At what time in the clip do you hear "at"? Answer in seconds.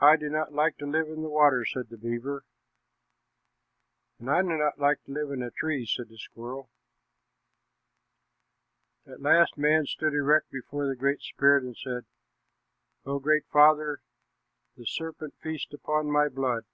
9.06-9.20